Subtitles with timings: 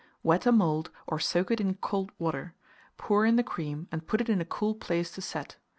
[0.23, 2.55] Wet a mould, or soak it in cold water;
[2.97, 5.57] pour in the cream, and put it in a cool place to set.